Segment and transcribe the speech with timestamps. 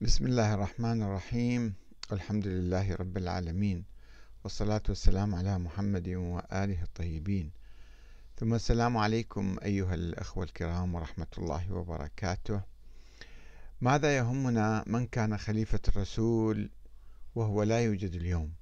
[0.00, 1.74] بسم الله الرحمن الرحيم.
[2.12, 3.84] الحمد لله رب العالمين.
[4.44, 7.50] والصلاة والسلام على محمد وآله الطيبين.
[8.36, 12.60] ثم السلام عليكم أيها الأخوة الكرام ورحمة الله وبركاته.
[13.80, 16.70] ماذا يهمنا من كان خليفة الرسول
[17.34, 18.52] وهو لا يوجد اليوم؟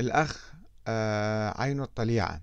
[0.00, 0.52] الأخ
[0.86, 2.42] آه، عين الطليعة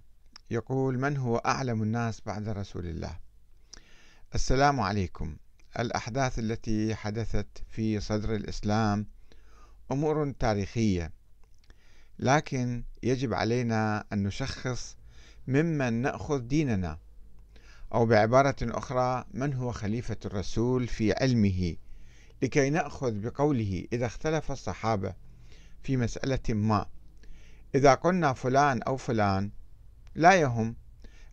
[0.51, 3.19] يقول من هو أعلم الناس بعد رسول الله؟
[4.35, 5.37] السلام عليكم.
[5.79, 9.07] الأحداث التي حدثت في صدر الإسلام
[9.91, 11.11] أمور تاريخية.
[12.19, 14.97] لكن يجب علينا أن نشخص
[15.47, 16.99] ممن نأخذ ديننا
[17.93, 21.75] أو بعبارة أخرى من هو خليفة الرسول في علمه
[22.41, 25.13] لكي نأخذ بقوله إذا اختلف الصحابة
[25.83, 26.85] في مسألة ما.
[27.75, 29.51] إذا قلنا فلان أو فلان
[30.15, 30.75] لا يهم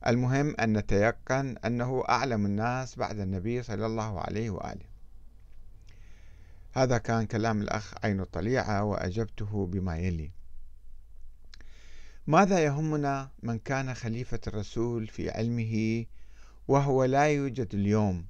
[0.07, 4.93] المهم أن نتيقن أنه أعلم الناس بعد النبي صلى الله عليه وآله.
[6.73, 10.31] هذا كان كلام الأخ عين الطليعة وأجبته بما يلي.
[12.27, 16.07] ماذا يهمنا من كان خليفة الرسول في علمه
[16.69, 18.27] وهو لا يوجد اليوم؟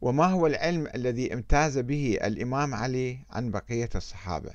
[0.00, 4.54] وما هو العلم الذي امتاز به الإمام علي عن بقية الصحابة؟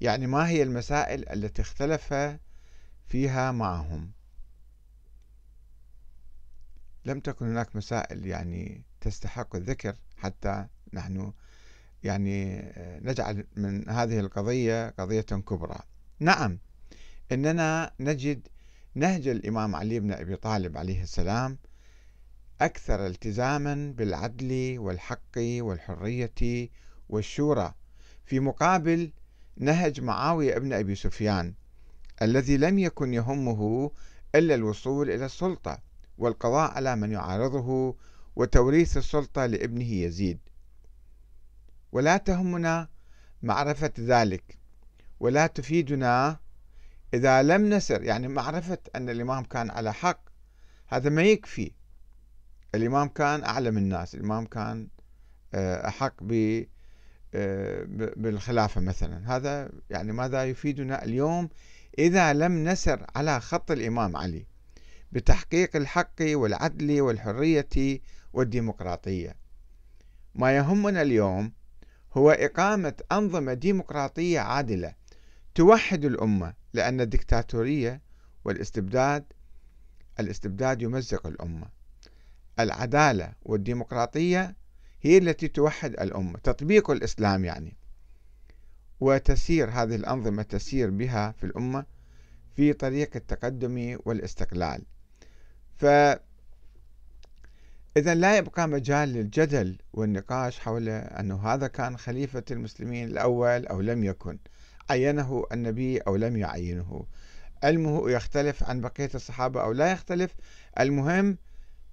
[0.00, 2.14] يعني ما هي المسائل التي اختلف
[3.06, 4.17] فيها معهم؟
[7.08, 11.32] لم تكن هناك مسائل يعني تستحق الذكر حتى نحن
[12.02, 15.78] يعني آه، نجعل من هذه القضية قضية كبرى.
[16.20, 16.58] نعم
[17.32, 18.48] إننا نجد
[18.94, 21.58] نهج الإمام علي بن أبي طالب عليه السلام
[22.60, 26.68] أكثر التزاما بالعدل والحق والحرية
[27.08, 27.74] والشورى
[28.24, 29.12] في مقابل
[29.56, 31.54] نهج معاوية بن أبي سفيان
[32.22, 33.90] الذي لم يكن يهمه
[34.34, 35.87] إلا الوصول إلى السلطة.
[36.18, 37.96] والقضاء على من يعارضه
[38.36, 40.38] وتوريث السلطة لابنه يزيد.
[41.92, 42.88] ولا تهمنا
[43.42, 44.58] معرفة ذلك
[45.20, 46.40] ولا تفيدنا
[47.14, 48.02] إذا لم نسر.
[48.02, 50.20] يعني معرفة أن الإمام كان على حق
[50.86, 51.72] هذا ما يكفي.
[52.74, 54.88] الإمام كان أعلم الناس الإمام كان
[55.54, 56.14] آه، أحق
[57.34, 57.84] آه،
[58.16, 59.36] بالخلافة مثلا.
[59.36, 61.48] هذا يعني ماذا يفيدنا اليوم
[61.98, 64.46] إذا لم نسر على خط الإمام علي؟
[65.12, 68.00] بتحقيق الحق والعدل والحرية
[68.32, 69.36] والديمقراطية.
[70.34, 71.52] ما يهمنا اليوم
[72.16, 74.94] هو إقامة أنظمة ديمقراطية عادلة
[75.54, 78.02] توحد الأمة لأن الدكتاتورية
[78.44, 79.24] والاستبداد
[80.20, 81.66] الاستبداد يمزق الأمة.
[82.60, 84.56] العدالة والديمقراطية
[85.02, 87.76] هي التي توحد الأمة تطبيق الإسلام يعني.
[89.00, 91.84] وتسير هذه الأنظمة تسير بها في الأمة
[92.56, 94.82] في طريق التقدم والاستقلال.
[95.78, 96.20] فإذا
[97.96, 104.38] لا يبقى مجال للجدل والنقاش حول أنه هذا كان خليفة المسلمين الأول أو لم يكن
[104.90, 107.06] عينه النبي أو لم يعينه.
[107.62, 110.34] علمه يختلف عن بقية الصحابة أو لا يختلف.
[110.80, 111.38] المهم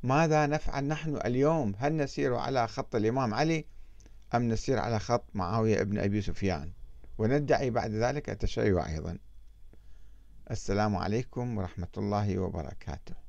[0.03, 3.65] ماذا نفعل نحن اليوم؟ هل نسير على خط الإمام علي
[4.35, 6.71] أم نسير على خط معاوية ابن أبي سفيان؟
[7.17, 9.17] وندعي بعد ذلك التشيع أيضا.
[10.51, 13.24] السلام عليكم ورحمة الله وبركاته.